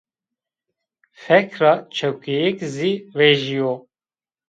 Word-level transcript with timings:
Fek 1.23 1.51
ra 1.61 1.73
çekuyêk 1.95 2.57
zî 2.73 2.93
vejîyo 3.17 3.73